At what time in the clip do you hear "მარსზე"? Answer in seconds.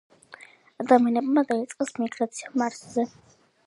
2.61-3.11